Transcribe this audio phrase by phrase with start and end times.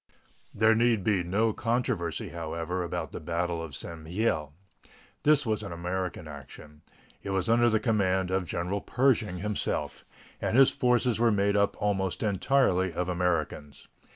[0.51, 4.03] There need be no controversy, however, about the battle of St.
[4.03, 4.51] Mihiel.
[5.21, 6.81] This was an American action.
[7.21, 10.03] It was under the command of General Pershing himself,
[10.41, 13.87] and his forces were made up almost entirely of Americans.